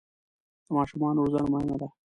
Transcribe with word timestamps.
د 0.65 0.67
ماشومانو 0.77 1.23
روزنه 1.27 1.47
مهمه 1.53 1.75
ده. 1.81 1.87